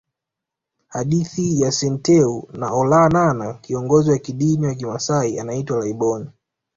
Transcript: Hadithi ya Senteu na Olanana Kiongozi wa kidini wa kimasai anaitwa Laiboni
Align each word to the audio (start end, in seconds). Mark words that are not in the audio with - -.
Hadithi 0.87 1.61
ya 1.61 1.71
Senteu 1.71 2.47
na 2.53 2.73
Olanana 2.73 3.53
Kiongozi 3.53 4.11
wa 4.11 4.17
kidini 4.17 4.65
wa 4.67 4.75
kimasai 4.75 5.39
anaitwa 5.39 5.77
Laiboni 5.79 6.29